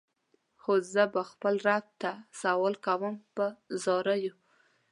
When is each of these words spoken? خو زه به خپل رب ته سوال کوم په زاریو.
خو 0.61 0.73
زه 0.93 1.03
به 1.13 1.21
خپل 1.31 1.55
رب 1.67 1.85
ته 2.01 2.11
سوال 2.41 2.73
کوم 2.85 3.15
په 3.35 3.45
زاریو. 3.83 4.35